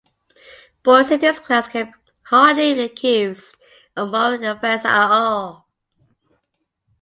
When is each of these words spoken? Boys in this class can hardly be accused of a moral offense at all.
Boys 0.81 1.11
in 1.11 1.19
this 1.19 1.37
class 1.37 1.67
can 1.67 1.93
hardly 2.23 2.73
be 2.73 2.81
accused 2.85 3.55
of 3.95 4.07
a 4.07 4.11
moral 4.11 4.43
offense 4.43 4.83
at 4.83 5.11
all. 5.11 5.69